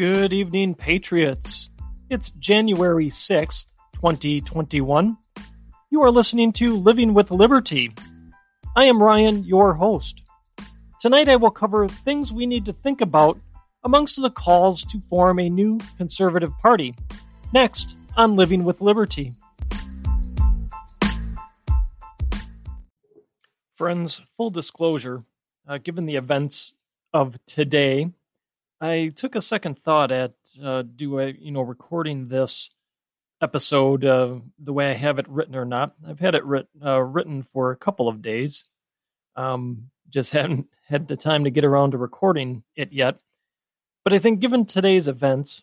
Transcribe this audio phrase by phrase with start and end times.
[0.00, 1.68] Good evening, Patriots.
[2.08, 3.66] It's January 6th,
[3.96, 5.18] 2021.
[5.90, 7.92] You are listening to Living with Liberty.
[8.74, 10.22] I am Ryan, your host.
[11.00, 13.38] Tonight I will cover things we need to think about
[13.84, 16.94] amongst the calls to form a new conservative party.
[17.52, 19.34] Next on Living with Liberty.
[23.74, 25.24] Friends, full disclosure,
[25.68, 26.74] uh, given the events
[27.12, 28.10] of today,
[28.80, 32.70] I took a second thought at uh, do I, you know, recording this
[33.42, 35.94] episode uh, the way I have it written or not.
[36.06, 38.64] I've had it writ- uh, written for a couple of days.
[39.36, 43.20] Um, just hadn't had the time to get around to recording it yet.
[44.04, 45.62] But I think given today's events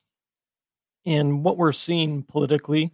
[1.05, 2.94] and what we're seeing politically,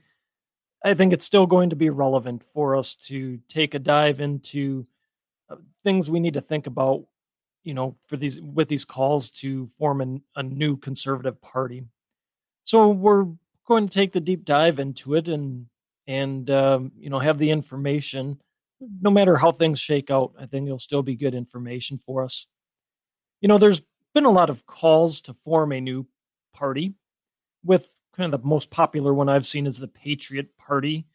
[0.86, 4.86] I think it's still going to be relevant for us to take a dive into
[5.50, 7.05] uh, things we need to think about
[7.63, 11.83] you know, for these with these calls to form an, a new conservative party.
[12.64, 13.25] So we're
[13.66, 15.67] going to take the deep dive into it and
[16.08, 18.39] and um, you know have the information.
[19.02, 22.45] No matter how things shake out, I think it'll still be good information for us.
[23.39, 23.81] You know, there's
[24.14, 26.05] been a lot of calls to form a new
[26.53, 26.94] party,
[27.64, 31.05] with kind of the most popular one I've seen is the Patriot Party,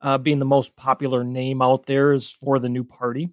[0.00, 3.30] uh, being the most popular name out there is for the new party.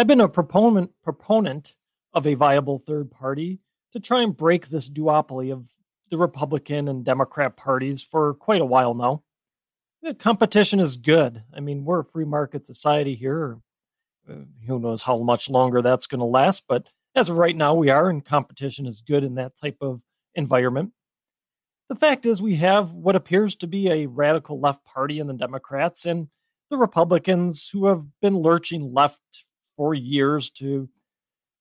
[0.00, 1.74] I've been a proponent proponent
[2.14, 3.60] of a viable third party
[3.92, 5.68] to try and break this duopoly of
[6.08, 9.24] the Republican and Democrat parties for quite a while now.
[10.00, 11.42] The competition is good.
[11.54, 13.58] I mean, we're a free market society here.
[14.26, 17.74] Uh, who knows how much longer that's going to last, but as of right now,
[17.74, 20.00] we are, and competition is good in that type of
[20.34, 20.92] environment.
[21.90, 25.34] The fact is, we have what appears to be a radical left party in the
[25.34, 26.28] Democrats and
[26.70, 29.44] the Republicans who have been lurching left
[29.80, 30.86] four years to,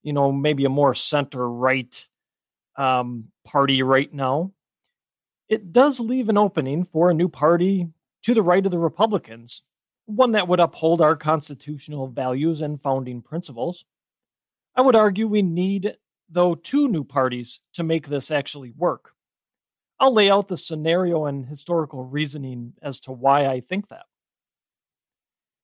[0.03, 2.05] you know, maybe a more center right
[2.75, 4.51] um, party right now,
[5.47, 7.87] it does leave an opening for a new party
[8.23, 9.61] to the right of the Republicans,
[10.05, 13.85] one that would uphold our constitutional values and founding principles.
[14.75, 15.95] I would argue we need,
[16.27, 19.13] though, two new parties to make this actually work.
[19.97, 24.07] I'll lay out the scenario and historical reasoning as to why I think that.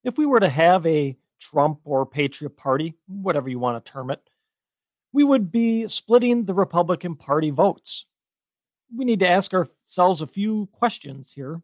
[0.05, 4.11] If we were to have a Trump or Patriot Party, whatever you want to term
[4.11, 4.21] it,
[5.13, 8.05] we would be splitting the Republican Party votes.
[8.95, 11.61] We need to ask ourselves a few questions here.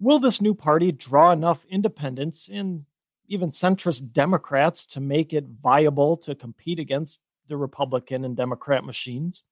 [0.00, 2.84] Will this new party draw enough independents and
[3.28, 9.42] even centrist Democrats to make it viable to compete against the Republican and Democrat machines?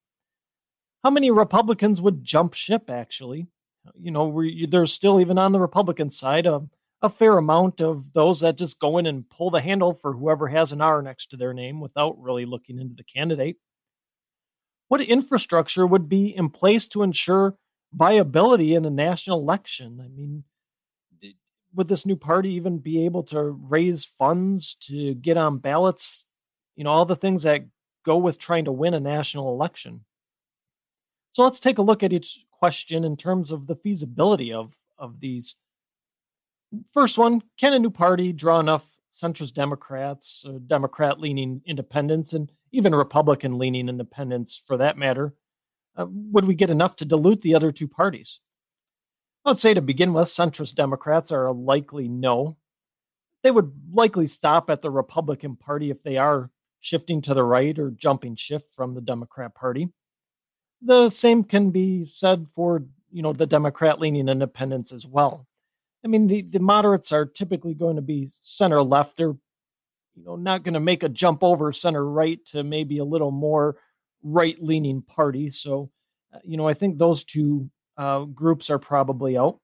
[1.02, 3.46] How many Republicans would jump ship, actually?
[3.98, 6.62] You know, there's still, even on the Republican side, a
[7.03, 10.49] a fair amount of those that just go in and pull the handle for whoever
[10.49, 13.56] has an R next to their name without really looking into the candidate.
[14.88, 17.56] What infrastructure would be in place to ensure
[17.94, 20.00] viability in a national election?
[20.05, 20.44] I mean,
[21.75, 26.25] would this new party even be able to raise funds to get on ballots?
[26.77, 27.62] You know, all the things that
[28.05, 30.05] go with trying to win a national election.
[31.32, 35.21] So let's take a look at each question in terms of the feasibility of, of
[35.21, 35.55] these
[36.92, 42.94] First one Can a new party draw enough centrist Democrats, Democrat leaning independents, and even
[42.94, 45.34] Republican leaning independents for that matter?
[45.97, 48.41] Uh, would we get enough to dilute the other two parties?
[49.44, 52.56] Let's say to begin with, centrist Democrats are a likely no.
[53.42, 56.50] They would likely stop at the Republican Party if they are
[56.81, 59.88] shifting to the right or jumping shift from the Democrat Party.
[60.82, 65.47] The same can be said for you know the Democrat leaning independents as well.
[66.05, 69.16] I mean, the, the moderates are typically going to be center left.
[69.16, 69.37] They're,
[70.15, 73.31] you know, not going to make a jump over center right to maybe a little
[73.31, 73.77] more
[74.22, 75.50] right leaning party.
[75.50, 75.91] So,
[76.34, 79.59] uh, you know, I think those two uh, groups are probably out.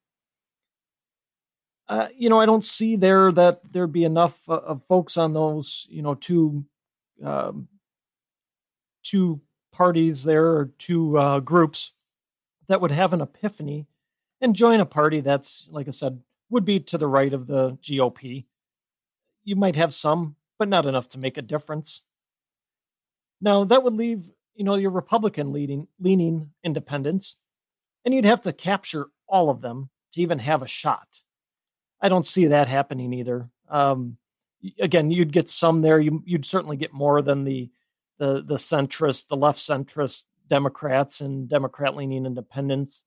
[1.89, 5.33] Uh, you know, I don't see there that there'd be enough uh, of folks on
[5.33, 6.65] those, you know, two
[7.25, 7.69] um,
[9.05, 9.41] two
[9.73, 11.93] parties there or two uh, groups
[12.69, 13.87] that would have an epiphany
[14.41, 17.73] and join a party that's, like I said, would be to the right of the
[17.83, 18.47] GOP.
[19.45, 22.03] You might have some, but not enough to make a difference.
[23.41, 27.37] Now that would leave, you know, your Republican leading leaning independents,
[28.05, 31.07] and you'd have to capture all of them to even have a shot.
[32.01, 33.49] I don't see that happening either.
[33.69, 34.17] Um,
[34.81, 36.01] again, you'd get some there.
[36.01, 37.71] You, would certainly get more than the
[38.19, 43.05] the the centrist, the left centrist Democrats and Democrat leaning independents.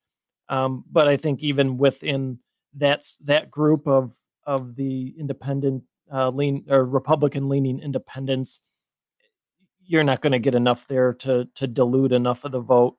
[0.49, 2.39] Um, but I think even within
[2.75, 4.11] that's that group of
[4.45, 8.59] of the independent uh, lean or Republican leaning independents,
[9.85, 12.97] you're not going to get enough there to to dilute enough of the vote.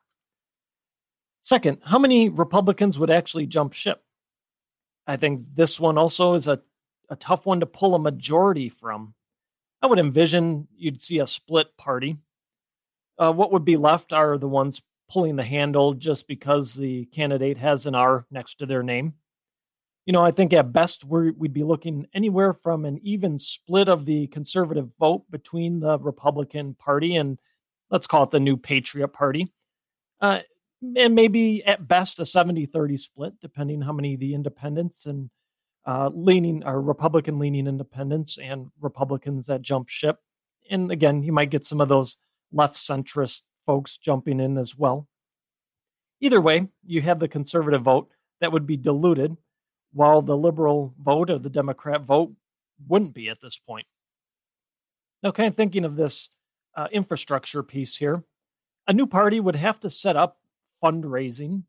[1.43, 4.03] Second, how many Republicans would actually jump ship?
[5.07, 6.61] I think this one also is a,
[7.09, 9.15] a tough one to pull a majority from.
[9.83, 12.19] I would envision you'd see a split party.
[13.19, 17.59] Uh, what would be left are the ones pulling the handle just because the candidate
[17.59, 19.15] has an R next to their name.
[20.07, 23.89] You know, I think at best we would be looking anywhere from an even split
[23.89, 27.39] of the conservative vote between the Republican Party and
[27.91, 29.53] let's call it the New Patriot Party.
[30.21, 30.41] Uh,
[30.97, 35.29] and maybe at best a 70 30 split, depending how many the independents and
[35.87, 40.19] uh, leaning or Republican leaning independents and Republicans that jump ship.
[40.71, 42.17] And again, you might get some of those
[42.53, 45.07] left centrist folks jumping in as well.
[46.21, 49.37] Either way, you have the conservative vote that would be diluted,
[49.93, 52.33] while the liberal vote or the Democrat vote
[52.89, 53.87] wouldn't be at this point.
[55.23, 56.31] Now, kind of thinking of this
[56.77, 58.25] uh, infrastructure piece here,
[58.89, 60.39] a new party would have to set up
[60.83, 61.63] fundraising.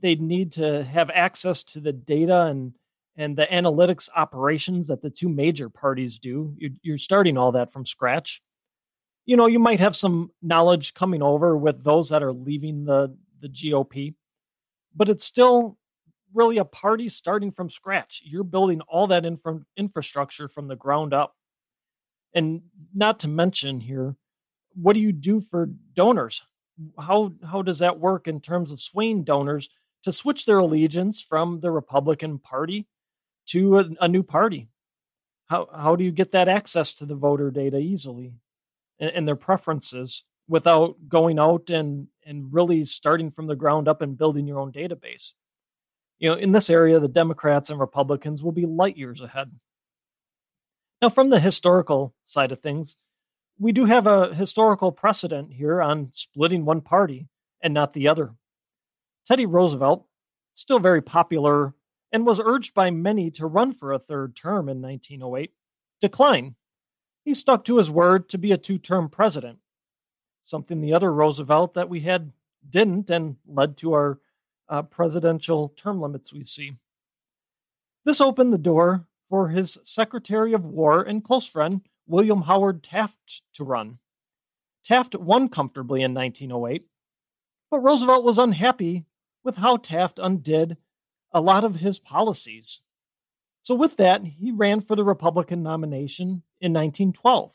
[0.00, 2.72] They'd need to have access to the data and
[3.18, 6.54] and the analytics operations that the two major parties do.
[6.56, 8.40] You're, you're starting all that from scratch.
[9.26, 13.16] You know, you might have some knowledge coming over with those that are leaving the
[13.40, 14.14] the GOP,
[14.94, 15.76] but it's still
[16.32, 18.22] really a party starting from scratch.
[18.24, 21.34] You're building all that infra- infrastructure from the ground up.
[22.34, 22.62] And
[22.94, 24.16] not to mention here,
[24.74, 26.42] what do you do for donors?
[26.98, 29.68] how how does that work in terms of swaying donors
[30.02, 32.86] to switch their allegiance from the Republican Party
[33.46, 34.68] to a, a new party?
[35.46, 38.34] How how do you get that access to the voter data easily
[38.98, 44.02] and, and their preferences without going out and and really starting from the ground up
[44.02, 45.32] and building your own database?
[46.18, 49.52] You know, in this area, the Democrats and Republicans will be light years ahead.
[51.02, 52.96] Now, from the historical side of things,
[53.58, 57.28] we do have a historical precedent here on splitting one party
[57.62, 58.34] and not the other.
[59.26, 60.06] Teddy Roosevelt,
[60.52, 61.74] still very popular
[62.12, 65.52] and was urged by many to run for a third term in 1908,
[66.00, 66.54] declined.
[67.26, 69.58] He stuck to his word to be a two term president,
[70.44, 72.30] something the other Roosevelt that we had
[72.70, 74.20] didn't and led to our
[74.68, 76.76] uh, presidential term limits we see.
[78.04, 83.42] This opened the door for his Secretary of War and close friend, William Howard Taft
[83.54, 83.98] to run.
[84.84, 86.86] Taft won comfortably in 1908,
[87.72, 89.04] but Roosevelt was unhappy
[89.42, 90.76] with how Taft undid
[91.32, 92.82] a lot of his policies.
[93.66, 97.52] So, with that, he ran for the Republican nomination in 1912.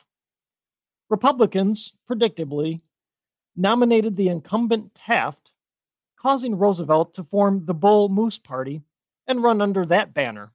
[1.10, 2.82] Republicans, predictably,
[3.56, 5.54] nominated the incumbent Taft,
[6.20, 8.82] causing Roosevelt to form the Bull Moose Party
[9.26, 10.52] and run under that banner.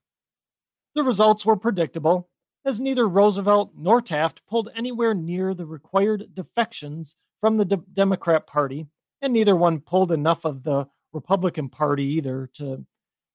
[0.94, 2.28] The results were predictable
[2.66, 8.46] as neither Roosevelt nor Taft pulled anywhere near the required defections from the De- Democrat
[8.46, 8.88] Party,
[9.22, 12.84] and neither one pulled enough of the Republican Party either to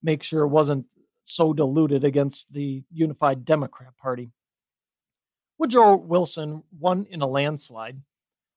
[0.04, 0.86] make sure it wasn't
[1.24, 4.30] so diluted against the unified Democrat Party.
[5.58, 8.00] Woodrow Wilson won in a landslide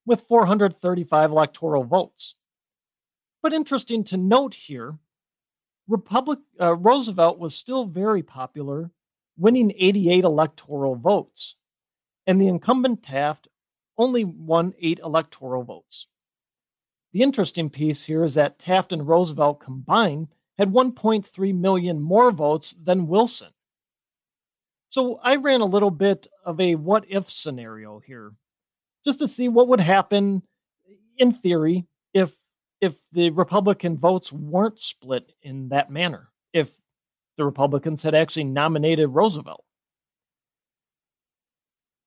[0.05, 2.35] with 435 electoral votes.
[3.41, 4.97] But interesting to note here,
[5.87, 8.89] Republic, uh, Roosevelt was still very popular
[9.37, 11.55] winning 88 electoral votes,
[12.25, 13.47] and the incumbent Taft
[13.97, 16.07] only won eight electoral votes.
[17.13, 22.75] The interesting piece here is that Taft and Roosevelt combined had 1.3 million more votes
[22.81, 23.49] than Wilson.
[24.89, 28.31] So I ran a little bit of a what if scenario here
[29.03, 30.41] just to see what would happen
[31.17, 32.31] in theory if
[32.81, 36.29] if the Republican votes weren't split in that manner.
[36.53, 36.69] If
[37.37, 39.63] the Republicans had actually nominated Roosevelt.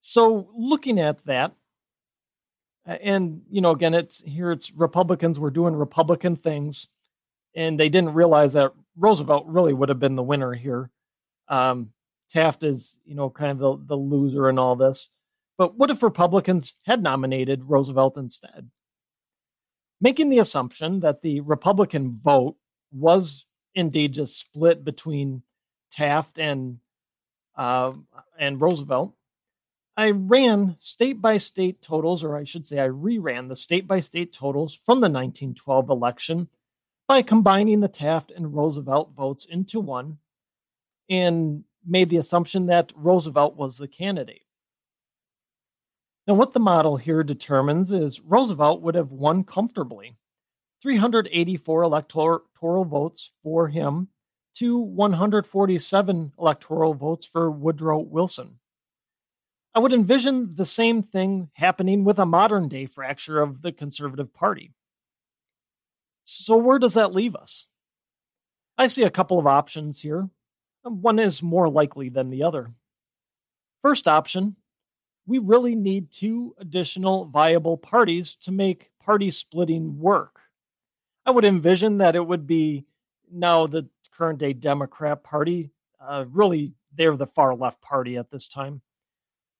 [0.00, 1.52] So looking at that,
[2.86, 6.88] and you know, again, it's here it's Republicans were doing Republican things,
[7.58, 10.90] and they didn't realize that Roosevelt really would have been the winner here.
[11.48, 11.90] Um,
[12.30, 15.08] Taft is, you know, kind of the, the loser in all this.
[15.56, 18.70] But what if Republicans had nominated Roosevelt instead?
[20.00, 22.54] Making the assumption that the Republican vote
[22.92, 25.42] was indeed just split between
[25.90, 26.78] Taft and
[27.56, 27.92] uh,
[28.38, 29.14] and Roosevelt.
[29.96, 33.98] I ran state by state totals, or I should say, I reran the state by
[33.98, 36.48] state totals from the 1912 election
[37.08, 40.18] by combining the Taft and Roosevelt votes into one
[41.08, 44.42] and made the assumption that Roosevelt was the candidate.
[46.26, 50.18] Now, what the model here determines is Roosevelt would have won comfortably
[50.82, 54.08] 384 electoral votes for him
[54.56, 58.58] to 147 electoral votes for Woodrow Wilson.
[59.74, 64.34] I would envision the same thing happening with a modern day fracture of the Conservative
[64.34, 64.74] Party.
[66.30, 67.66] So, where does that leave us?
[68.76, 70.28] I see a couple of options here.
[70.82, 72.70] One is more likely than the other.
[73.82, 74.56] First option
[75.28, 80.40] we really need two additional viable parties to make party splitting work.
[81.26, 82.86] I would envision that it would be
[83.30, 85.70] now the current day Democrat Party,
[86.00, 88.80] uh, really, they're the far left party at this time.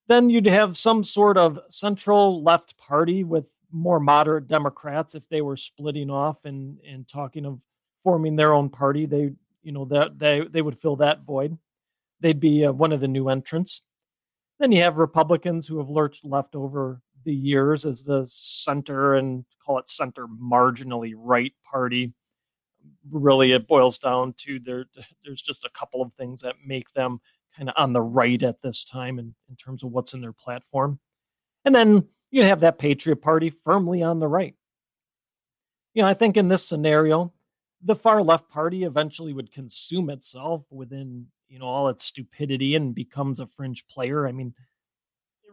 [0.07, 5.43] Then you'd have some sort of central left party with more moderate Democrats if they
[5.43, 7.61] were splitting off and, and talking of
[8.03, 9.07] forming their own party.
[9.07, 9.31] They,
[9.63, 11.57] you know, that they, they would fill that void.
[12.21, 13.83] They'd be uh, one of the new entrants.
[14.59, 19.45] Then you have Republicans who have lurched left over the years as the center and
[19.65, 22.15] call it center marginally right party.
[23.11, 24.87] Really, it boils down to there.
[25.25, 27.21] There's just a couple of things that make them
[27.57, 30.33] kind of on the right at this time in, in terms of what's in their
[30.33, 30.99] platform.
[31.65, 34.55] And then you have that Patriot Party firmly on the right.
[35.95, 37.33] You know, I think in this scenario,
[37.83, 42.95] the far left party eventually would consume itself within you know all its stupidity and
[42.95, 44.27] becomes a fringe player.
[44.27, 44.55] I mean,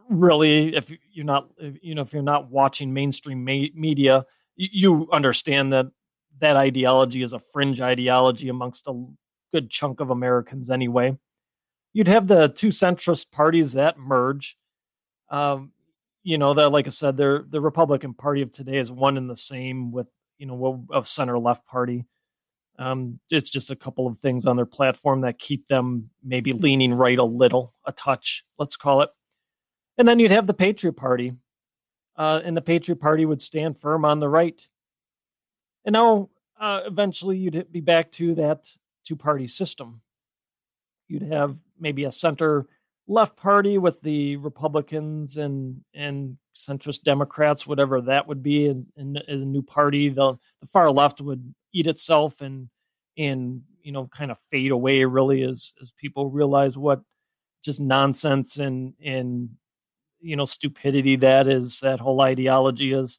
[0.08, 1.48] really, if you're not,
[1.80, 4.24] you know, if you're not watching mainstream ma- media,
[4.56, 5.86] you understand that
[6.40, 9.06] that ideology is a fringe ideology amongst a
[9.52, 11.16] good chunk of Americans anyway.
[11.92, 14.56] You'd have the two centrist parties that merge.
[15.30, 15.72] Um,
[16.26, 19.30] you know that, like I said, they're the Republican Party of today is one and
[19.30, 22.04] the same with you know a center left party.
[22.80, 26.92] Um, it's just a couple of things on their platform that keep them maybe leaning
[26.92, 29.10] right a little, a touch, let's call it.
[29.98, 31.32] And then you'd have the Patriot Party,
[32.16, 34.60] uh, and the Patriot Party would stand firm on the right.
[35.84, 36.30] And now,
[36.60, 38.68] uh, eventually, you'd be back to that
[39.04, 40.02] two party system.
[41.06, 42.66] You'd have maybe a center
[43.08, 49.42] left party with the Republicans and and centrist Democrats, whatever that would be, and, as
[49.42, 52.68] a new party, the the far left would eat itself and
[53.16, 57.00] and you know kind of fade away really as as people realize what
[57.64, 59.50] just nonsense and and
[60.20, 63.18] you know stupidity that is that whole ideology is.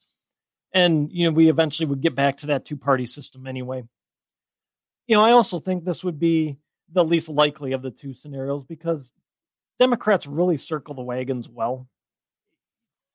[0.74, 3.84] And you know we eventually would get back to that two party system anyway.
[5.08, 6.58] You know i also think this would be
[6.92, 9.12] the least likely of the two scenarios because
[9.80, 11.88] democrats really circle the wagons well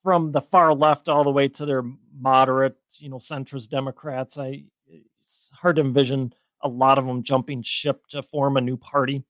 [0.03, 1.83] from the far left all the way to their
[2.19, 7.63] moderate you know centrist democrats i it's hard to envision a lot of them jumping
[7.63, 9.25] ship to form a new party.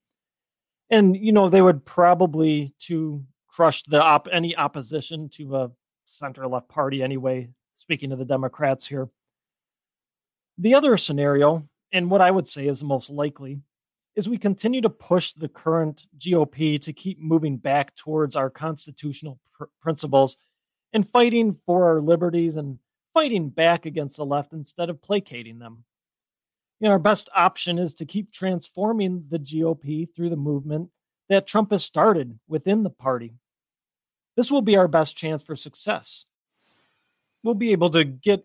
[0.90, 5.70] And you know they would probably to crush the op- any opposition to a
[6.04, 7.48] center left party anyway.
[7.74, 9.08] Speaking of the Democrats here,
[10.58, 13.60] the other scenario, and what I would say is the most likely,
[14.14, 19.38] is we continue to push the current GOP to keep moving back towards our constitutional
[19.54, 20.36] pr- principles
[20.92, 22.78] and fighting for our liberties and
[23.14, 25.84] fighting back against the left instead of placating them.
[26.80, 30.90] You know, our best option is to keep transforming the GOP through the movement
[31.28, 33.34] that Trump has started within the party.
[34.36, 36.24] This will be our best chance for success.
[37.42, 38.44] We'll be able to get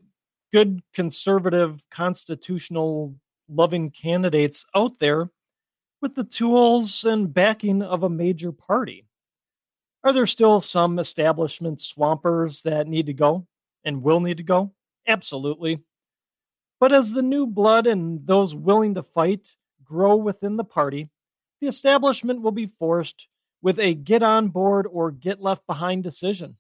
[0.54, 3.16] good conservative, constitutional
[3.50, 5.30] loving candidates out there
[6.02, 9.06] with the tools and backing of a major party.
[10.04, 13.48] Are there still some establishment swampers that need to go?
[13.88, 14.74] and will need to go?
[15.08, 15.80] Absolutely.
[16.80, 21.10] But as the new blood and those willing to fight grow within the party,
[21.62, 23.28] the establishment will be forced
[23.62, 26.58] with a get on board or get left behind decision.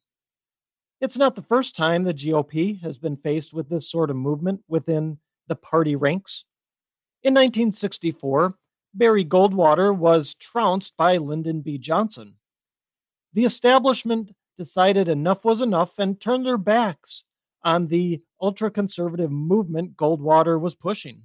[1.01, 4.63] It's not the first time the GOP has been faced with this sort of movement
[4.69, 6.45] within the party ranks.
[7.23, 8.53] In 1964,
[8.97, 11.77] Barry Goldwater was trounced by Lyndon B.
[11.77, 12.33] Johnson.
[13.33, 17.23] The establishment decided enough was enough and turned their backs
[17.63, 21.21] on the ultra conservative movement Goldwater was pushing.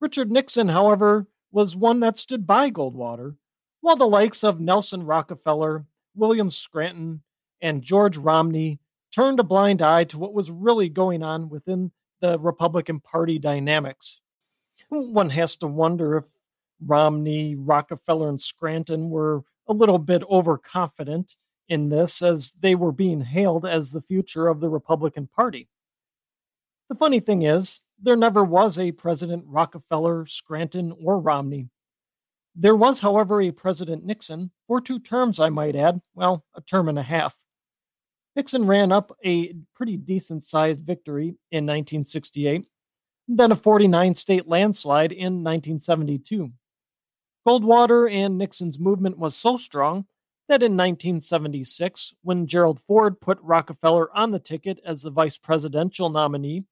[0.00, 3.34] Richard Nixon, however, was one that stood by Goldwater,
[3.80, 7.22] while the likes of Nelson Rockefeller, William Scranton,
[7.60, 8.78] and George Romney
[9.12, 14.20] turned a blind eye to what was really going on within the Republican Party dynamics.
[14.90, 16.24] One has to wonder if
[16.84, 21.36] Romney, Rockefeller, and Scranton were a little bit overconfident
[21.68, 25.68] in this as they were being hailed as the future of the Republican Party.
[26.88, 31.68] The funny thing is, there never was a President Rockefeller, Scranton, or Romney.
[32.54, 36.88] There was, however, a President Nixon for two terms, I might add, well, a term
[36.88, 37.36] and a half.
[38.36, 42.68] Nixon ran up a pretty decent sized victory in 1968,
[43.26, 46.50] then a 49 state landslide in 1972.
[47.48, 50.04] Goldwater and Nixon's movement was so strong
[50.50, 56.10] that in 1976, when Gerald Ford put Rockefeller on the ticket as the vice presidential
[56.10, 56.64] nominee,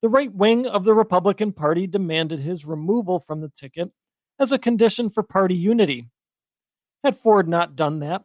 [0.00, 3.90] the right wing of the Republican Party demanded his removal from the ticket
[4.38, 6.06] as a condition for party unity.
[7.04, 8.22] Had Ford not done that,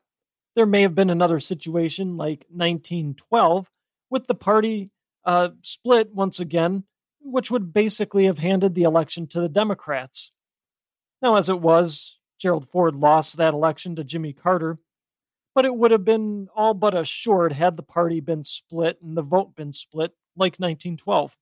[0.55, 3.69] there may have been another situation like 1912
[4.09, 4.89] with the party
[5.25, 6.85] uh, split once again,
[7.19, 10.31] which would basically have handed the election to the Democrats.
[11.23, 14.77] Now, as it was, Gerald Ford lost that election to Jimmy Carter,
[15.55, 19.21] but it would have been all but assured had the party been split and the
[19.21, 21.37] vote been split like 1912.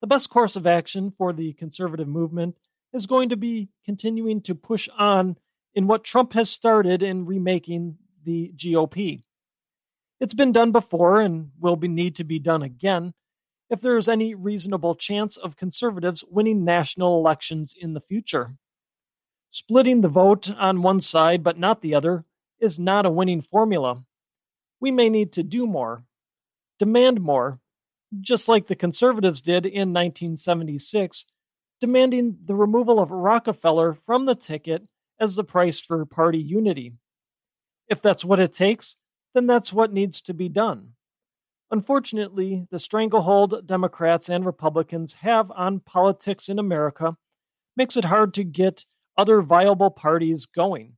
[0.00, 2.56] The best course of action for the conservative movement
[2.92, 5.36] is going to be continuing to push on
[5.74, 9.22] in what Trump has started in remaking the GOP.
[10.20, 13.12] It's been done before and will be, need to be done again
[13.70, 18.56] if there is any reasonable chance of conservatives winning national elections in the future.
[19.50, 22.24] Splitting the vote on one side but not the other
[22.60, 24.02] is not a winning formula.
[24.80, 26.04] We may need to do more,
[26.78, 27.60] demand more,
[28.20, 31.26] just like the conservatives did in 1976,
[31.80, 34.82] demanding the removal of Rockefeller from the ticket
[35.18, 36.94] as the price for party unity.
[37.88, 38.96] If that's what it takes,
[39.34, 40.92] then that's what needs to be done.
[41.70, 47.16] Unfortunately, the stranglehold Democrats and Republicans have on politics in America
[47.76, 48.84] makes it hard to get
[49.16, 50.96] other viable parties going.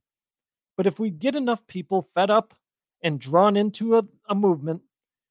[0.75, 2.53] But if we get enough people fed up
[3.01, 4.81] and drawn into a, a movement,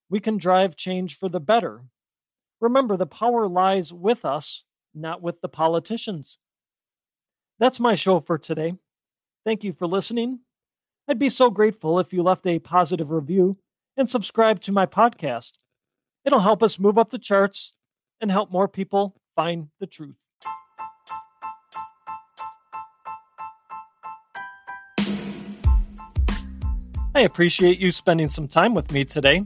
[0.08, 1.82] we can drive change for the better.
[2.60, 4.64] Remember, the power lies with us,
[4.94, 6.38] not with the politicians.
[7.58, 8.74] That's my show for today.
[9.44, 10.40] Thank you for listening.
[11.08, 13.58] I'd be so grateful if you left a positive review
[13.96, 15.52] and subscribe to my podcast.
[16.24, 17.72] It'll help us move up the charts
[18.20, 20.18] and help more people find the truth.
[27.14, 29.44] I appreciate you spending some time with me today.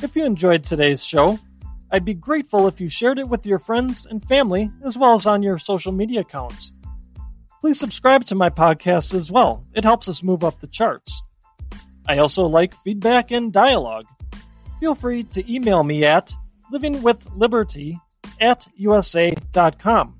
[0.00, 1.40] If you enjoyed today's show,
[1.90, 5.26] I'd be grateful if you shared it with your friends and family as well as
[5.26, 6.72] on your social media accounts.
[7.60, 11.22] Please subscribe to my podcast as well, it helps us move up the charts.
[12.06, 14.06] I also like feedback and dialogue.
[14.80, 16.34] Feel free to email me at
[16.72, 18.00] livingwithliberty
[18.40, 20.18] at usa.com.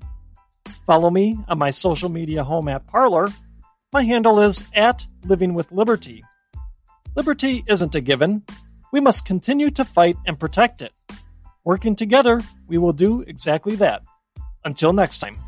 [0.85, 3.27] Follow me on my social media home at Parler.
[3.91, 6.21] My handle is at livingwithliberty.
[7.15, 8.43] Liberty isn't a given,
[8.91, 10.91] we must continue to fight and protect it.
[11.63, 14.03] Working together, we will do exactly that.
[14.63, 15.44] Until next time.